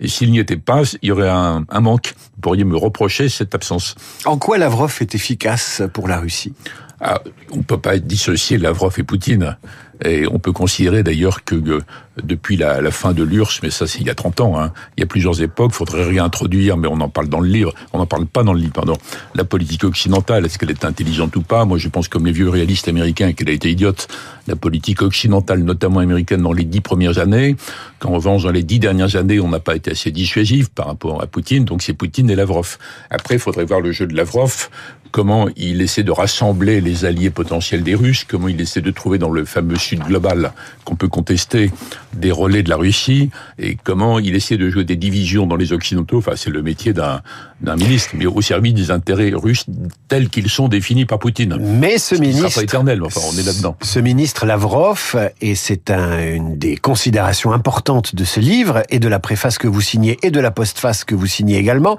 Et 0.00 0.08
s'il 0.08 0.30
n'y 0.30 0.38
était 0.38 0.56
pas, 0.56 0.82
il 1.02 1.08
y 1.08 1.12
aurait 1.12 1.28
un, 1.28 1.64
un 1.68 1.80
manque. 1.80 2.14
Vous 2.34 2.40
pourriez 2.40 2.64
me 2.64 2.76
reprocher 2.76 3.28
cette 3.28 3.54
absence. 3.54 3.94
En 4.24 4.38
quoi 4.38 4.58
Lavrov 4.58 4.96
est 5.00 5.14
efficace 5.14 5.82
pour 5.92 6.08
la 6.08 6.18
Russie? 6.18 6.54
Ah, 7.02 7.20
on 7.50 7.62
peut 7.62 7.78
pas 7.78 7.98
dissocier 7.98 8.58
Lavrov 8.58 8.94
et 8.98 9.02
Poutine. 9.02 9.56
Et 10.02 10.26
on 10.26 10.38
peut 10.38 10.52
considérer 10.52 11.02
d'ailleurs 11.02 11.44
que 11.44 11.54
euh, 11.54 11.80
depuis 12.22 12.56
la, 12.56 12.90
fin 12.90 13.12
de 13.12 13.22
l'URSS, 13.22 13.60
mais 13.62 13.70
ça 13.70 13.86
c'est 13.86 14.00
il 14.00 14.06
y 14.06 14.10
a 14.10 14.14
30 14.14 14.40
ans, 14.40 14.60
hein, 14.60 14.72
il 14.96 15.00
y 15.00 15.04
a 15.04 15.06
plusieurs 15.06 15.42
époques, 15.42 15.72
faudrait 15.72 16.04
réintroduire, 16.04 16.76
mais 16.76 16.88
on 16.88 17.00
en 17.00 17.08
parle 17.08 17.28
dans 17.28 17.40
le 17.40 17.48
livre, 17.48 17.74
on 17.92 17.98
n'en 17.98 18.06
parle 18.06 18.26
pas 18.26 18.42
dans 18.42 18.52
le 18.52 18.60
livre, 18.60 18.72
pardon, 18.72 18.96
la 19.34 19.44
politique 19.44 19.84
occidentale, 19.84 20.46
est-ce 20.46 20.58
qu'elle 20.58 20.70
est 20.70 20.84
intelligente 20.84 21.34
ou 21.36 21.42
pas? 21.42 21.64
Moi 21.64 21.78
je 21.78 21.88
pense 21.88 22.08
comme 22.08 22.26
les 22.26 22.32
vieux 22.32 22.48
réalistes 22.48 22.88
américains 22.88 23.32
qu'elle 23.32 23.48
a 23.48 23.52
été 23.52 23.70
idiote. 23.70 24.08
La 24.46 24.56
politique 24.56 25.02
occidentale, 25.02 25.60
notamment 25.60 26.00
américaine, 26.00 26.42
dans 26.42 26.52
les 26.52 26.64
dix 26.64 26.80
premières 26.80 27.18
années, 27.18 27.56
qu'en 27.98 28.10
revanche 28.10 28.42
dans 28.42 28.50
les 28.50 28.62
dix 28.62 28.78
dernières 28.78 29.16
années, 29.16 29.38
on 29.38 29.48
n'a 29.48 29.60
pas 29.60 29.76
été 29.76 29.92
assez 29.92 30.10
dissuasif 30.10 30.70
par 30.70 30.86
rapport 30.86 31.22
à 31.22 31.26
Poutine, 31.26 31.64
donc 31.64 31.82
c'est 31.82 31.94
Poutine 31.94 32.30
et 32.30 32.34
Lavrov. 32.34 32.78
Après, 33.10 33.36
il 33.36 33.40
faudrait 33.40 33.64
voir 33.64 33.80
le 33.80 33.92
jeu 33.92 34.06
de 34.06 34.16
Lavrov, 34.16 34.68
comment 35.10 35.48
il 35.56 35.80
essaie 35.82 36.02
de 36.02 36.10
rassembler 36.10 36.80
les 36.80 37.04
alliés 37.04 37.30
potentiels 37.30 37.82
des 37.82 37.94
Russes, 37.94 38.24
comment 38.24 38.48
il 38.48 38.60
essaie 38.60 38.80
de 38.80 38.90
trouver 38.90 39.18
dans 39.18 39.30
le 39.30 39.44
fameux 39.44 39.76
Sud 39.76 40.00
global 40.00 40.52
qu'on 40.84 40.96
peut 40.96 41.08
contester 41.08 41.70
des 42.12 42.32
relais 42.32 42.62
de 42.62 42.70
la 42.70 42.76
Russie, 42.76 43.30
et 43.58 43.76
comment 43.82 44.18
il 44.18 44.34
essaie 44.34 44.56
de 44.56 44.68
jouer 44.70 44.84
des 44.84 44.96
divisions 44.96 45.46
dans 45.46 45.56
les 45.56 45.72
Occidentaux, 45.72 46.18
enfin 46.18 46.32
c'est 46.36 46.50
le 46.50 46.62
métier 46.62 46.92
d'un 46.92 47.20
d'un 47.60 47.76
ministre, 47.76 48.12
mais 48.14 48.24
au 48.24 48.40
service 48.40 48.72
des 48.72 48.90
intérêts 48.90 49.32
russes 49.34 49.66
tels 50.08 50.30
qu'ils 50.30 50.48
sont 50.48 50.68
définis 50.68 51.04
par 51.04 51.18
Poutine. 51.18 51.58
Mais 51.60 51.98
ce 51.98 52.16
Ce 52.16 52.20
ministre, 52.22 52.54
pas 52.54 52.62
éternel, 52.62 53.02
enfin 53.04 53.20
on 53.30 53.36
est 53.38 53.42
là-dedans. 53.44 53.76
ce 53.82 53.98
ministre 53.98 54.46
Lavrov, 54.46 55.14
et 55.42 55.54
c'est 55.54 55.90
un- 55.90 56.24
une 56.36 56.56
des 56.56 56.78
considérations 56.78 57.52
importantes 57.52 58.14
de 58.14 58.24
ce 58.24 58.40
livre, 58.40 58.82
et 58.88 58.98
de 58.98 59.08
la 59.08 59.18
préface 59.18 59.58
que 59.58 59.68
vous 59.68 59.82
signez, 59.82 60.16
et 60.22 60.30
de 60.30 60.40
la 60.40 60.50
postface 60.50 61.04
que 61.04 61.14
vous 61.14 61.26
signez 61.26 61.58
également, 61.58 61.98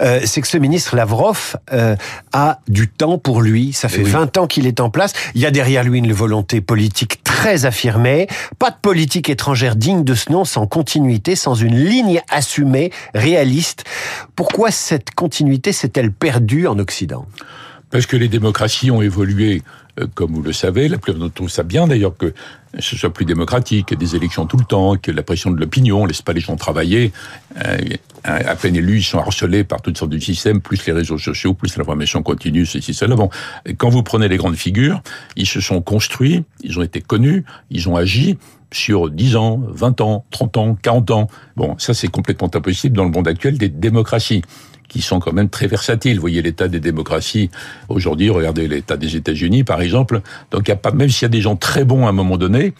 euh, 0.00 0.20
c'est 0.24 0.40
que 0.40 0.48
ce 0.48 0.56
ministre 0.56 0.96
Lavrov 0.96 1.56
euh, 1.74 1.94
a 2.32 2.60
du 2.68 2.88
temps 2.88 3.18
pour 3.18 3.42
lui. 3.42 3.74
Ça 3.74 3.90
fait 3.90 4.00
Eh 4.00 4.04
oui. 4.04 4.10
20 4.12 4.38
ans 4.38 4.46
qu'il 4.46 4.66
est 4.66 4.80
en 4.80 4.88
place. 4.88 5.12
Il 5.34 5.42
y 5.42 5.46
a 5.46 5.50
derrière 5.50 5.84
lui 5.84 5.98
une 5.98 6.12
volonté 6.14 6.62
politique 6.62 7.22
très 7.22 7.66
affirmée. 7.66 8.28
Pas 8.58 8.70
de 8.70 8.76
politique 8.80 9.28
étrangère 9.28 9.51
digne 9.76 10.04
de 10.04 10.14
ce 10.14 10.30
nom, 10.30 10.44
sans 10.44 10.66
continuité, 10.66 11.36
sans 11.36 11.54
une 11.54 11.76
ligne 11.76 12.22
assumée, 12.28 12.90
réaliste. 13.14 13.84
Pourquoi 14.36 14.70
cette 14.70 15.12
continuité 15.14 15.72
s'est-elle 15.72 16.12
perdue 16.12 16.66
en 16.66 16.78
Occident? 16.78 17.26
Parce 17.90 18.06
que 18.06 18.16
les 18.16 18.28
démocraties 18.28 18.90
ont 18.90 19.02
évolué, 19.02 19.62
euh, 20.00 20.06
comme 20.14 20.32
vous 20.32 20.42
le 20.42 20.54
savez, 20.54 20.88
la 20.88 20.96
plupart 20.96 21.20
d'entre 21.20 21.42
nous 21.42 21.48
savent 21.48 21.66
bien 21.66 21.86
d'ailleurs 21.86 22.16
que 22.16 22.32
ce 22.78 22.96
soit 22.96 23.12
plus 23.12 23.26
démocratique, 23.26 23.92
des 23.92 24.16
élections 24.16 24.46
tout 24.46 24.56
le 24.56 24.64
temps, 24.64 24.96
que 24.96 25.10
la 25.10 25.22
pression 25.22 25.50
de 25.50 25.60
l'opinion, 25.60 26.02
on 26.02 26.06
laisse 26.06 26.22
pas 26.22 26.32
les 26.32 26.40
gens 26.40 26.56
travailler. 26.56 27.12
Euh, 27.62 27.76
à 28.24 28.54
peine 28.54 28.76
élus, 28.76 28.98
ils 28.98 29.04
sont 29.04 29.18
harcelés 29.18 29.64
par 29.64 29.82
toutes 29.82 29.98
sortes 29.98 30.10
de 30.10 30.18
systèmes, 30.18 30.60
plus 30.60 30.86
les 30.86 30.92
réseaux 30.92 31.18
sociaux, 31.18 31.52
plus 31.52 31.76
l'information 31.76 32.22
continue, 32.22 32.64
ceci, 32.64 32.94
cela. 32.94 33.14
Bon, 33.16 33.28
quand 33.76 33.90
vous 33.90 34.02
prenez 34.02 34.28
les 34.28 34.38
grandes 34.38 34.56
figures, 34.56 35.02
ils 35.36 35.46
se 35.46 35.60
sont 35.60 35.82
construits, 35.82 36.44
ils 36.62 36.78
ont 36.78 36.82
été 36.82 37.02
connus, 37.02 37.44
ils 37.70 37.88
ont 37.88 37.96
agi 37.96 38.38
sur 38.72 39.10
10 39.10 39.36
ans, 39.36 39.60
20 39.68 40.00
ans, 40.00 40.24
30 40.30 40.56
ans, 40.56 40.78
40 40.80 41.10
ans. 41.10 41.28
Bon, 41.56 41.76
ça 41.78 41.94
c'est 41.94 42.08
complètement 42.08 42.50
impossible 42.52 42.96
dans 42.96 43.04
le 43.04 43.10
monde 43.10 43.28
actuel 43.28 43.58
des 43.58 43.68
démocraties 43.68 44.42
qui 44.88 45.00
sont 45.00 45.20
quand 45.20 45.32
même 45.32 45.48
très 45.48 45.66
versatiles. 45.66 46.16
Vous 46.16 46.22
voyez 46.22 46.42
l'état 46.42 46.68
des 46.68 46.80
démocraties 46.80 47.50
aujourd'hui, 47.88 48.30
regardez 48.30 48.68
l'état 48.68 48.96
des 48.96 49.16
États-Unis 49.16 49.64
par 49.64 49.80
exemple. 49.80 50.20
Donc 50.50 50.68
a 50.68 50.76
pas, 50.76 50.92
même 50.92 51.08
s'il 51.08 51.22
y 51.22 51.26
a 51.26 51.28
des 51.30 51.40
gens 51.40 51.56
très 51.56 51.84
bons 51.84 52.06
à 52.06 52.10
un 52.10 52.12
moment 52.12 52.36
donné, 52.36 52.74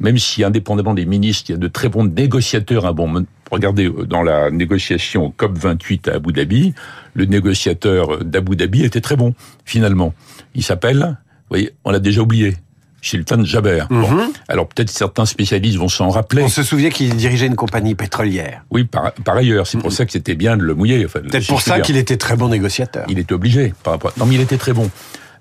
même 0.00 0.18
si 0.18 0.42
indépendamment 0.42 0.94
des 0.94 1.06
ministres, 1.06 1.50
il 1.50 1.52
y 1.52 1.54
a 1.56 1.58
de 1.58 1.68
très 1.68 1.88
bons 1.88 2.04
négociateurs 2.04 2.86
à 2.86 2.90
un 2.90 2.92
bon 2.92 3.06
moment. 3.06 3.26
Regardez, 3.50 3.86
euh, 3.86 4.06
dans 4.06 4.22
la 4.22 4.50
négociation 4.50 5.34
COP28 5.36 6.10
à 6.10 6.14
Abu 6.14 6.32
Dhabi, 6.32 6.74
le 7.14 7.24
négociateur 7.26 8.24
d'Abu 8.24 8.56
Dhabi 8.56 8.84
était 8.84 9.00
très 9.00 9.16
bon, 9.16 9.34
finalement. 9.64 10.14
Il 10.54 10.62
s'appelle, 10.62 10.98
vous 10.98 11.50
voyez, 11.50 11.72
on 11.84 11.90
l'a 11.90 11.98
déjà 11.98 12.22
oublié, 12.22 12.56
Sultan 13.02 13.44
Jaber. 13.44 13.84
Bon. 13.90 14.30
Alors 14.48 14.68
peut-être 14.68 14.90
certains 14.90 15.24
spécialistes 15.26 15.78
vont 15.78 15.88
s'en 15.88 16.10
rappeler. 16.10 16.42
On 16.42 16.48
se 16.48 16.62
souvient 16.62 16.90
qu'il 16.90 17.14
dirigeait 17.16 17.46
une 17.46 17.56
compagnie 17.56 17.94
pétrolière. 17.94 18.62
Oui, 18.70 18.84
par, 18.84 19.12
par 19.12 19.36
ailleurs, 19.36 19.66
c'est 19.66 19.78
pour 19.78 19.92
ça 19.92 20.04
que 20.06 20.12
c'était 20.12 20.34
bien 20.34 20.56
de 20.56 20.62
le 20.62 20.74
mouiller. 20.74 21.04
Enfin, 21.06 21.20
Peut-être 21.20 21.46
pour 21.46 21.60
ça 21.62 21.80
qu'il 21.80 21.96
était 21.96 22.16
très 22.16 22.36
bon 22.36 22.48
négociateur. 22.48 23.06
Il 23.08 23.18
était 23.18 23.32
obligé 23.34 23.74
par 23.82 23.94
rapport. 23.94 24.12
Non, 24.16 24.26
mais 24.26 24.34
il 24.34 24.40
était 24.40 24.58
très 24.58 24.72
bon. 24.72 24.90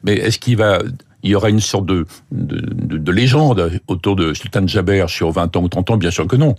Mais 0.04 0.14
est-ce 0.14 0.40
qu'il 0.40 0.58
va 0.58 0.80
il 1.22 1.32
y 1.32 1.36
aura 1.36 1.50
une 1.50 1.60
sorte 1.60 1.86
de, 1.86 2.06
de, 2.32 2.62
de, 2.62 2.98
de 2.98 3.12
légende 3.12 3.82
autour 3.88 4.16
de 4.16 4.34
Sultan 4.34 4.66
Jaber 4.66 5.04
sur 5.10 5.32
20 5.32 5.54
ans 5.58 5.64
ou 5.64 5.68
30 5.68 5.92
ans? 5.92 5.98
Bien 5.98 6.12
sûr 6.12 6.26
que 6.28 6.38
non. 6.38 6.56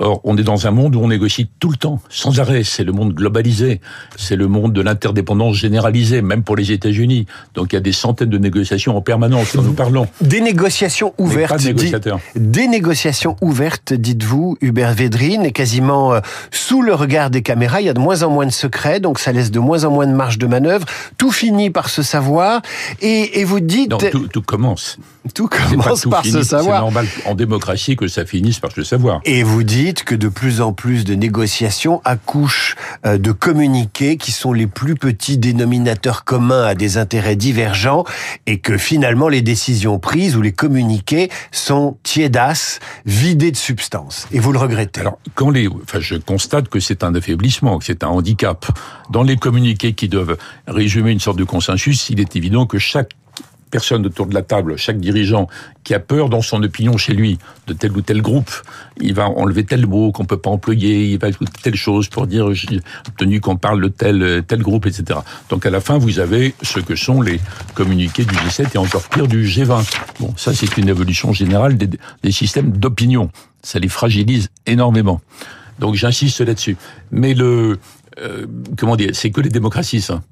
Or, 0.00 0.20
on 0.24 0.36
est 0.38 0.42
dans 0.44 0.66
un 0.66 0.70
monde 0.70 0.94
où 0.94 1.00
on 1.00 1.08
négocie 1.08 1.48
tout 1.58 1.70
le 1.70 1.76
temps, 1.76 2.00
sans 2.08 2.38
arrêt. 2.40 2.62
C'est 2.64 2.84
le 2.84 2.92
monde 2.92 3.14
globalisé. 3.14 3.80
C'est 4.16 4.36
le 4.36 4.46
monde 4.46 4.72
de 4.72 4.80
l'interdépendance 4.80 5.56
généralisée, 5.56 6.22
même 6.22 6.44
pour 6.44 6.54
les 6.56 6.70
États-Unis. 6.70 7.26
Donc, 7.54 7.72
il 7.72 7.76
y 7.76 7.78
a 7.78 7.80
des 7.80 7.92
centaines 7.92 8.28
de 8.30 8.38
négociations 8.38 8.96
en 8.96 9.00
permanence 9.00 9.52
quand 9.52 9.62
nous 9.62 9.72
parlons. 9.72 10.06
Des 10.20 10.40
négociations 10.40 11.14
ouvertes. 11.18 11.50
pas 11.50 11.56
de 11.58 11.62
dit- 11.62 11.68
négociateurs. 11.68 12.20
Des 12.36 12.68
négociations 12.68 13.34
ouvertes, 13.40 13.92
dites-vous, 13.92 14.56
Hubert 14.60 14.94
Védrine, 14.94 15.44
et 15.44 15.52
quasiment 15.52 16.14
euh, 16.14 16.20
sous 16.52 16.80
le 16.82 16.94
regard 16.94 17.30
des 17.30 17.42
caméras. 17.42 17.80
Il 17.80 17.86
y 17.86 17.90
a 17.90 17.94
de 17.94 17.98
moins 18.00 18.22
en 18.22 18.30
moins 18.30 18.46
de 18.46 18.52
secrets, 18.52 19.00
donc 19.00 19.18
ça 19.18 19.32
laisse 19.32 19.50
de 19.50 19.58
moins 19.58 19.84
en 19.84 19.90
moins 19.90 20.06
de 20.06 20.12
marge 20.12 20.38
de 20.38 20.46
manœuvre. 20.46 20.86
Tout 21.16 21.32
finit 21.32 21.70
par 21.70 21.88
se 21.88 22.02
savoir. 22.02 22.62
Et, 23.00 23.40
et 23.40 23.44
vous 23.44 23.58
dites, 23.60 23.90
Non, 23.90 23.98
tout, 23.98 24.28
tout 24.28 24.42
commence. 24.42 24.98
tout 25.34 25.48
C'est 25.52 25.58
pas 25.58 25.68
commence 25.70 26.00
tout 26.02 26.10
par 26.10 26.24
se 26.24 26.30
C'est 26.30 26.44
savoir. 26.44 26.82
normal 26.82 27.06
en 27.26 27.34
démocratie 27.34 27.96
que 27.96 28.06
ça 28.06 28.24
finisse 28.24 28.60
par 28.60 28.70
se 28.72 28.84
savoir. 28.84 29.20
Et 29.24 29.42
vous 29.42 29.62
dites, 29.64 29.87
que 29.94 30.14
de 30.14 30.28
plus 30.28 30.60
en 30.60 30.72
plus 30.72 31.04
de 31.04 31.14
négociations 31.14 32.00
accouchent 32.04 32.76
euh, 33.06 33.18
de 33.18 33.32
communiqués 33.32 34.16
qui 34.16 34.32
sont 34.32 34.52
les 34.52 34.66
plus 34.66 34.94
petits 34.94 35.38
dénominateurs 35.38 36.24
communs 36.24 36.62
à 36.62 36.74
des 36.74 36.98
intérêts 36.98 37.36
divergents 37.36 38.04
et 38.46 38.58
que 38.58 38.76
finalement 38.76 39.28
les 39.28 39.42
décisions 39.42 39.98
prises 39.98 40.36
ou 40.36 40.42
les 40.42 40.52
communiqués 40.52 41.30
sont 41.52 41.96
tiédasses, 42.02 42.80
vidés 43.06 43.50
de 43.50 43.56
substance. 43.56 44.26
Et 44.32 44.38
vous 44.38 44.52
le 44.52 44.58
regrettez. 44.58 45.00
Alors, 45.00 45.18
quand 45.34 45.50
les, 45.50 45.68
enfin, 45.68 46.00
je 46.00 46.16
constate 46.16 46.68
que 46.68 46.80
c'est 46.80 47.02
un 47.02 47.14
affaiblissement, 47.14 47.78
que 47.78 47.84
c'est 47.84 48.04
un 48.04 48.08
handicap. 48.08 48.66
Dans 49.10 49.22
les 49.22 49.36
communiqués 49.36 49.94
qui 49.94 50.08
doivent 50.08 50.36
résumer 50.66 51.12
une 51.12 51.20
sorte 51.20 51.38
de 51.38 51.44
consensus, 51.44 52.10
il 52.10 52.20
est 52.20 52.36
évident 52.36 52.66
que 52.66 52.78
chaque 52.78 53.10
personne 53.70 54.06
autour 54.06 54.26
de 54.26 54.34
la 54.34 54.42
table, 54.42 54.76
chaque 54.76 54.98
dirigeant 54.98 55.48
qui 55.84 55.94
a 55.94 56.00
peur 56.00 56.28
dans 56.28 56.42
son 56.42 56.62
opinion 56.62 56.96
chez 56.96 57.12
lui 57.12 57.38
de 57.66 57.72
tel 57.72 57.92
ou 57.92 58.02
tel 58.02 58.20
groupe, 58.22 58.50
il 59.00 59.14
va 59.14 59.28
enlever 59.28 59.64
tel 59.64 59.86
mot 59.86 60.12
qu'on 60.12 60.24
peut 60.24 60.38
pas 60.38 60.50
employer, 60.50 61.06
il 61.06 61.18
va 61.18 61.28
écouter 61.28 61.52
telle 61.62 61.76
chose 61.76 62.08
pour 62.08 62.26
dire 62.26 62.50
tenu 63.16 63.40
qu'on 63.40 63.56
parle 63.56 63.80
de 63.80 63.88
tel 63.88 64.42
tel 64.46 64.62
groupe, 64.62 64.86
etc. 64.86 65.20
Donc 65.48 65.66
à 65.66 65.70
la 65.70 65.80
fin, 65.80 65.98
vous 65.98 66.18
avez 66.18 66.54
ce 66.62 66.80
que 66.80 66.96
sont 66.96 67.22
les 67.22 67.40
communiqués 67.74 68.24
du 68.24 68.34
G7 68.34 68.74
et 68.74 68.78
encore 68.78 69.08
pire 69.08 69.28
du 69.28 69.46
G20. 69.46 69.86
Bon, 70.20 70.34
ça 70.36 70.52
c'est 70.52 70.76
une 70.76 70.88
évolution 70.88 71.32
générale 71.32 71.76
des, 71.76 71.88
des 72.22 72.32
systèmes 72.32 72.72
d'opinion. 72.72 73.30
Ça 73.62 73.78
les 73.78 73.88
fragilise 73.88 74.48
énormément. 74.66 75.20
Donc 75.78 75.94
j'insiste 75.94 76.40
là-dessus. 76.40 76.76
Mais 77.10 77.34
le 77.34 77.78
euh, 78.20 78.46
comment 78.76 78.96
dire, 78.96 79.10
c'est 79.12 79.30
que 79.30 79.40
les 79.40 79.50
démocraties, 79.50 80.00
ça. 80.00 80.22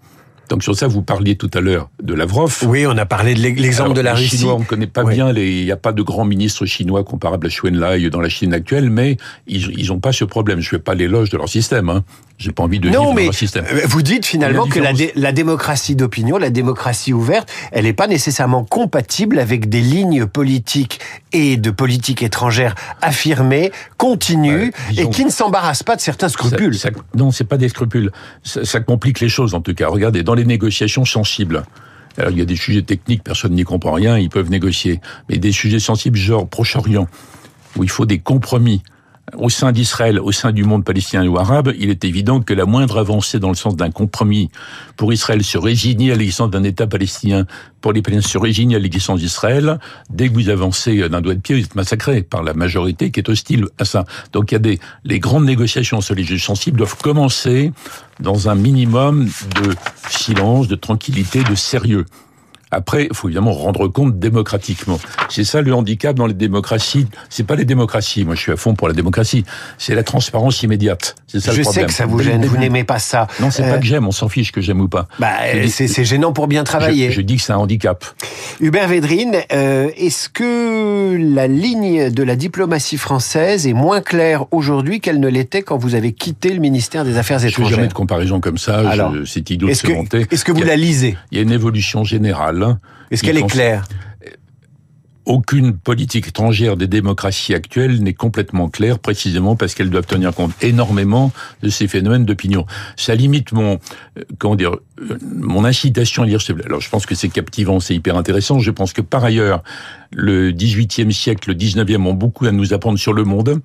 Donc 0.49 0.62
sur 0.62 0.76
ça, 0.76 0.87
vous 0.87 1.03
parliez 1.03 1.37
tout 1.37 1.50
à 1.55 1.61
l'heure 1.61 1.91
de 2.03 2.15
Lavrov. 2.15 2.57
Oui, 2.67 2.87
on 2.87 2.97
a 2.97 3.07
parlé 3.07 3.35
de 3.35 3.41
l'exemple 3.41 3.95
de 3.95 4.00
la 4.00 4.12
les 4.15 4.21
Russie. 4.21 4.38
Chinois, 4.38 4.55
on 4.55 4.61
ne 4.61 4.65
connaît 4.65 4.87
pas 4.87 5.05
bien, 5.05 5.33
les, 5.33 5.61
il 5.61 5.65
n'y 5.65 5.73
a 5.73 5.76
pas 5.76 5.93
de 5.93 6.03
grand 6.03 6.25
ministre 6.25 6.67
chinois 6.67 7.05
comparable 7.05 7.49
à 7.49 7.67
Enlai 7.67 8.11
dans 8.11 8.21
la 8.21 8.29
Chine 8.29 8.55
actuelle, 8.55 8.91
mais 8.91 9.17
ils 9.47 9.87
n'ont 9.88 10.00
pas 10.00 10.12
ce 10.12 10.25
problème. 10.25 10.61
Je 10.61 10.67
ne 10.67 10.71
fais 10.71 10.83
pas 10.83 10.95
l'éloge 10.95 11.31
de 11.31 11.37
leur 11.37 11.49
système. 11.49 11.88
Hein. 11.88 12.05
J'ai 12.38 12.52
pas 12.52 12.62
envie 12.62 12.81
de 12.81 12.90
non, 12.90 13.00
vivre 13.00 13.14
mais 13.14 13.23
dans 13.23 13.26
leur 13.26 13.35
système. 13.35 13.64
vous 13.87 14.02
dites 14.02 14.26
finalement 14.26 14.66
que 14.66 14.78
la, 14.78 14.93
dé 14.93 15.11
la, 15.14 15.33
démocratie 15.33 15.97
d'opinion, 15.97 16.37
la 16.37 16.50
démocratie 16.50 17.14
ouverte, 17.14 17.50
elle 17.73 17.85
n'est 17.85 17.95
pas 17.95 18.09
nécessairement 18.09 18.62
compatible 18.62 19.38
avec 19.38 19.71
des 19.71 19.81
lignes 19.81 20.26
politiques 20.26 21.00
et 21.33 21.57
de 21.57 21.71
politique 21.71 22.23
étrangère 22.23 22.75
affirmées, 23.00 23.73
continues, 23.97 24.73
et 24.97 25.09
qui 25.09 25.25
ne 25.25 25.31
s'embarrassent 25.31 25.83
pas 25.83 25.97
de 25.97 26.02
certains 26.02 26.28
scrupules. 26.28 26.75
Ça, 26.76 26.90
ça, 26.90 27.00
non, 27.14 27.31
c'est 27.31 27.45
pas 27.45 27.57
des 27.57 27.71
scrupules. 27.71 28.12
Ça, 28.43 28.64
ça 28.64 28.81
complique 28.81 29.21
les 29.21 29.31
choses 29.31 29.55
en 29.55 29.62
tout 29.62 29.75
cas. 29.75 29.88
Regardez, 29.88 30.23
dans 30.23 30.35
les 30.35 30.45
négociations 30.45 31.07
sensibles. 31.07 31.64
Alors, 32.19 32.31
il 32.31 32.38
y 32.38 32.43
a 32.43 32.47
des 32.47 32.57
sujets 32.57 32.83
techniques, 32.83 33.23
personne 33.23 33.52
n'y 33.52 33.64
comprend 33.64 33.93
rien, 33.93 34.19
ils 34.19 34.31
peuvent 34.31 34.50
négocier. 34.50 35.00
Mais 35.28 35.37
des 35.37 35.52
sujets 35.52 35.78
sensibles, 35.78 36.16
genre 36.16 36.49
Proche-Orient, 36.49 37.09
où 37.76 37.85
il 37.85 37.90
faut 37.90 38.07
des 38.07 38.19
compromis 38.19 38.83
au 39.35 39.49
sein 39.49 39.73
d'Israël, 39.73 40.21
au 40.21 40.30
sein 40.30 40.52
du 40.52 40.64
monde 40.64 40.85
palestinien 40.85 41.26
ou 41.26 41.37
arabe, 41.38 41.73
il 41.78 41.90
est 41.90 42.04
évident 42.04 42.40
que 42.40 42.54
la 42.54 42.64
moindre 42.64 42.99
avancée 42.99 43.40
dans 43.40 43.49
le 43.49 43.56
sens 43.56 43.75
d'un 43.75 43.90
compromis 43.90 44.50
pour 44.97 45.12
Israël 45.12 45.42
se 45.42 45.59
résigner 45.59 46.12
à 46.12 46.14
l'existence 46.14 46.50
d'un 46.50 46.62
État 46.62 46.87
palestinien, 46.87 47.45
pour 47.80 47.92
les 47.92 48.02
Palestiniens 48.02 48.28
se 48.28 48.38
résigner 48.38 48.76
à 48.76 48.78
l'existence 48.78 49.21
d'Israël, 49.21 49.78
dès 50.11 50.28
que 50.28 50.35
vous 50.35 50.49
avancez 50.49 51.09
d'un 51.09 51.21
doigt 51.21 51.35
de 51.35 51.40
pied, 51.40 51.56
vous 51.56 51.64
êtes 51.64 51.75
massacré 51.75 52.23
par 52.23 52.42
la 52.42 52.54
majorité 52.54 53.11
qui 53.11 53.21
est 53.21 53.28
hostile 53.28 53.66
à 53.78 53.85
ça. 53.85 54.04
Donc 54.33 54.52
il 54.52 54.54
y 54.54 54.56
a 54.56 54.61
des, 54.61 54.78
les 55.04 55.18
grandes 55.18 55.45
négociations 55.45 56.00
sur 56.00 56.14
les 56.14 56.25
juges 56.25 56.45
sensibles 56.45 56.78
doivent 56.78 56.97
commencer 56.97 57.73
dans 58.21 58.49
un 58.49 58.54
minimum 58.54 59.25
de 59.25 59.75
silence, 60.09 60.68
de 60.68 60.76
tranquillité, 60.76 61.42
de 61.42 61.54
sérieux. 61.54 62.06
Après, 62.76 63.09
il 63.11 63.16
faut 63.16 63.28
évidemment 63.28 63.52
rendre 63.52 63.88
compte 63.88 64.18
démocratiquement. 64.18 65.00
C'est 65.30 65.45
ça 65.45 65.62
le 65.62 65.75
handicap 65.75 66.14
dans 66.14 66.26
les 66.26 66.35
démocraties. 66.35 67.06
C'est 67.30 67.47
pas 67.47 67.56
les 67.56 67.64
démocraties. 67.64 68.26
Moi, 68.26 68.35
je 68.35 68.40
suis 68.42 68.52
à 68.52 68.56
fond 68.56 68.75
pour 68.75 68.87
la 68.87 68.92
démocratie. 68.92 69.45
C'est 69.78 69.95
la 69.95 70.02
transparence 70.02 70.62
immédiate. 70.62 71.14
C'est 71.26 71.40
ça 71.40 71.52
je 71.52 71.56
le 71.56 71.62
problème. 71.62 71.85
sais 71.85 71.88
que 71.88 71.95
ça 71.95 72.04
vous 72.04 72.18
gêne. 72.21 72.45
Vous 72.45 72.59
n'aimez 72.59 72.85
pas 72.85 72.99
ça. 72.99 73.28
Non, 73.40 73.50
c'est 73.50 73.64
euh... 73.64 73.73
pas 73.73 73.78
que 73.78 73.87
j'aime. 73.87 74.06
On 74.06 74.12
s'en 74.12 74.28
fiche 74.28 74.52
que 74.52 74.61
j'aime 74.61 74.83
ou 74.83 74.88
pas. 74.88 75.09
Bah, 75.18 75.30
c'est 75.68 76.04
gênant 76.04 76.35
pour 76.35 76.49
bien 76.49 76.64
travailler. 76.64 77.11
Je, 77.11 77.16
je 77.16 77.21
dis 77.23 77.37
que 77.37 77.42
c'est 77.42 77.54
un 77.54 77.56
handicap. 77.56 78.04
Hubert 78.61 78.88
Védrine, 78.88 79.37
euh, 79.52 79.88
est-ce 79.97 80.28
que 80.28 81.16
la 81.16 81.47
ligne 81.47 82.11
de 82.11 82.23
la 82.23 82.37
diplomatie 82.37 82.99
française 82.99 83.66
est 83.66 83.73
moins 83.73 84.02
claire 84.02 84.45
aujourd'hui 84.50 85.00
qu'elle 85.00 85.21
ne 85.21 85.28
l'était 85.28 85.62
quand 85.62 85.78
vous 85.78 85.95
avez 85.95 86.12
quitté 86.12 86.52
le 86.52 86.61
ministère 86.61 87.06
des 87.06 87.16
Affaires 87.16 87.42
étrangères 87.42 87.64
Je 87.64 87.71
fais 87.71 87.76
jamais 87.76 87.88
de 87.88 87.95
comparaison 87.95 88.40
comme 88.40 88.59
ça. 88.59 88.83
C'est 89.25 89.49
idiot 89.50 89.68
de 89.68 89.73
se 89.73 89.87
monter. 89.88 90.26
Est-ce 90.30 90.45
que 90.45 90.52
vous 90.52 90.62
la 90.62 90.76
lisez? 90.76 91.16
Il 91.30 91.38
y 91.38 91.40
a 91.40 91.42
une 91.42 91.52
évolution 91.52 92.04
générale. 92.04 92.65
Est-ce 93.11 93.23
qu'elle 93.23 93.38
est 93.38 93.46
claire? 93.46 93.85
Aucune 95.25 95.76
politique 95.76 96.28
étrangère 96.28 96.76
des 96.76 96.87
démocraties 96.87 97.52
actuelles 97.52 98.00
n'est 98.00 98.14
complètement 98.14 98.68
claire, 98.68 99.00
précisément 99.00 99.56
parce 99.56 99.75
qu'elles 99.75 99.90
doivent 99.90 100.06
tenir 100.06 100.32
compte 100.32 100.52
énormément 100.62 101.32
de 101.64 101.68
ces 101.68 101.88
phénomènes 101.88 102.25
d'opinion. 102.25 102.64
Ça 102.94 103.16
limite 103.16 103.50
mon, 103.50 103.80
comment 104.38 104.54
dire, 104.54 104.76
mon 105.20 105.64
incitation 105.64 106.23
à 106.23 106.26
lire 106.26 106.40
ce 106.40 106.52
Alors, 106.64 106.80
je 106.80 106.88
pense 106.88 107.06
que 107.06 107.16
c'est 107.16 107.28
captivant, 107.28 107.80
c'est 107.80 107.96
hyper 107.96 108.16
intéressant. 108.16 108.61
Je 108.61 108.70
pense 108.70 108.92
que 108.92 109.00
par 109.00 109.25
ailleurs, 109.25 109.64
le 110.12 110.52
18e 110.52 111.11
siècle, 111.11 111.50
le 111.50 111.56
19e 111.56 112.06
ont 112.06 112.14
beaucoup 112.14 112.46
à 112.46 112.52
nous 112.52 112.73
apprendre 112.73 112.96
sur 112.96 113.12
le 113.12 113.25
monde. 113.25 113.61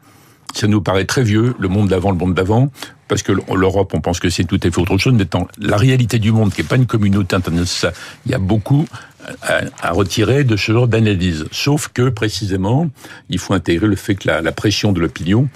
Ça 0.54 0.68
nous 0.68 0.82
paraît 0.82 1.06
très 1.06 1.24
vieux, 1.24 1.56
le 1.60 1.68
monde 1.68 1.90
d'avant, 1.90 2.12
le 2.12 2.18
monde 2.18 2.34
d'avant, 2.34 2.72
parce 3.08 3.24
que 3.24 3.32
l'Europe, 3.32 3.94
on 3.94 4.02
pense 4.02 4.20
que 4.20 4.30
c'est 4.30 4.44
tout 4.44 4.60
à 4.64 4.72
fait 4.72 4.80
autre 4.80 4.98
chose, 4.98 5.14
mais 5.14 5.26
dans 5.26 5.48
la 5.60 5.78
réalité 5.78 6.20
du 6.20 6.32
monde, 6.32 6.54
qui 6.54 6.62
n'est 6.62 6.68
pas 6.68 6.76
une 6.78 6.86
communauté 6.86 7.36
internationale, 7.36 7.96
il 8.26 8.32
y 8.32 8.36
a 8.36 8.40
beaucoup 8.40 8.86
à, 9.44 9.92
retirer 9.92 10.44
de 10.44 10.56
ce 10.58 10.72
genre 10.72 10.88
d'analyse. 10.88 11.46
Sauf 11.52 11.90
que, 11.90 12.10
précisément, 12.10 12.90
il 13.30 13.40
faut 13.40 13.54
intégrer 13.54 13.88
le 13.88 13.96
fait 13.96 14.16
que 14.16 14.30
la 14.30 14.52
pression 14.52 14.92
de 14.92 15.00
l'opinion, 15.00 15.48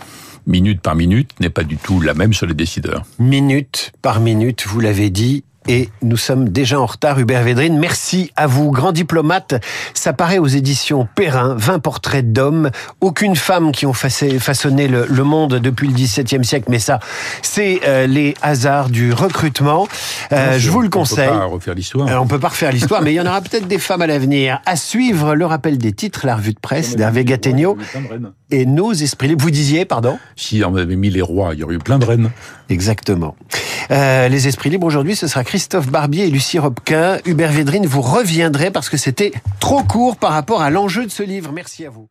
minute 0.48 0.82
par 0.82 0.96
minute, 0.96 1.32
n'est 1.40 1.50
pas 1.50 1.64
du 1.64 1.78
tout 1.78 2.02
la 2.02 2.14
même 2.14 2.34
sur 2.34 2.46
les 2.46 2.54
décideurs. 2.54 3.06
Minute 3.20 3.92
par 4.02 4.20
minute, 4.20 4.66
vous 4.68 4.80
l'avez 4.80 5.10
dit, 5.10 5.44
et 5.68 5.90
nous 6.02 6.18
sommes 6.18 6.50
déjà 6.50 6.80
en 6.80 6.86
retard. 6.86 7.20
Hubert 7.20 7.44
Védrine, 7.44 7.78
merci 7.78 8.32
à 8.36 8.48
vous. 8.48 8.72
Grand 8.72 8.92
diplomate, 8.92 9.56
ça 9.94 10.14
paraît 10.14 10.38
aux 10.38 10.48
éditions 10.48 11.08
Perrin, 11.16 11.56
20 11.58 11.80
portraits 11.80 12.32
d'hommes. 12.32 12.70
Aucune 13.02 13.36
femme 13.36 13.72
qui 13.72 13.86
ont 13.86 13.94
façonné 13.94 14.88
le, 14.88 15.24
monde 15.24 15.56
depuis 15.56 15.88
le 15.88 15.94
XVIIe 15.94 16.46
siècle, 16.46 16.68
mais 16.70 16.80
ça, 16.80 17.00
c'est 17.42 17.82
euh, 17.86 18.06
les 18.06 18.36
hasards 18.42 18.90
du 18.90 19.12
recrutement. 19.12 19.88
Euh, 20.32 20.58
je 20.58 20.70
vous 20.70 20.82
le 20.82 20.90
conseille. 20.90 21.30
On 21.30 21.34
peut 21.34 21.40
pas 21.40 21.46
refaire 21.46 21.76
l'histoire. 21.76 22.08
Euh, 22.08 22.18
on 22.18 22.28
peut 22.28 22.40
pas 22.40 22.50
refaire 22.50 22.72
l'histoire, 22.72 23.02
mais 23.02 23.14
il 23.14 23.16
y 23.16 23.22
en 23.22 23.26
aura 23.26 23.42
peut-être 23.42 23.68
des 23.68 23.80
femmes 23.80 24.02
à 24.02 24.08
l'avenir. 24.08 24.62
À 24.66 24.76
suivre 24.76 25.36
le 25.36 25.46
rappel 25.46 25.78
des 25.78 25.94
titres, 25.94 26.26
la 26.26 26.36
revue 26.36 26.54
de 26.54 26.60
presse 26.60 26.96
d'Hervé 26.96 27.26
Gattegno 27.26 27.78
et 28.52 28.66
nos 28.66 28.94
esprits 28.94 29.28
libres. 29.28 29.44
Vous 29.44 29.52
disiez, 29.52 29.86
pardon 29.86 30.18
Si 30.36 30.64
on 30.66 30.76
avait 30.76 30.96
mis 30.96 31.10
les 31.10 31.22
rois, 31.22 31.54
il 31.54 31.60
y 31.60 31.64
aurait 31.64 31.76
eu 31.76 31.80
plein 31.80 32.00
de 32.00 32.06
reines. 32.06 32.32
Exactement. 32.70 33.36
Euh, 33.92 34.28
les 34.28 34.48
esprits 34.48 34.70
libres 34.70 34.88
aujourd'hui, 34.88 35.16
ce 35.16 35.28
sera 35.28 35.44
Christophe 35.44 35.88
Barbier 35.88 36.26
et 36.26 36.30
Lucie 36.30 36.60
Robquin. 36.60 37.18
Hubert 37.26 37.52
Védrine, 37.52 37.86
vous 37.86 38.02
reviendrez 38.02 38.72
parce 38.72 38.90
que 38.90 38.98
c'était 38.98 39.32
trop 39.60 39.84
court 39.84 40.18
par 40.18 40.32
rapport 40.32 40.62
à 40.62 40.70
l'enjeu 40.70 41.06
de 41.06 41.12
ce 41.12 41.24
livre. 41.24 41.52
Merci 41.54 41.86
à 41.86 41.90
vous. 41.90 42.08